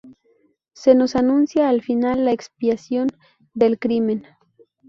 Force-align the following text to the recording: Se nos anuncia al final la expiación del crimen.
Se 0.73 0.95
nos 0.95 1.15
anuncia 1.15 1.69
al 1.69 1.83
final 1.83 2.25
la 2.25 2.31
expiación 2.31 3.09
del 3.53 3.77
crimen. 3.77 4.25